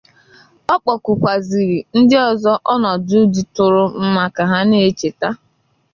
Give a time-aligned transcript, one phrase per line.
[0.73, 5.29] Ọ kpọkukwazịrị ndị ọzọ ọnọdụ dịtụụrụ mma ka ha na-echeta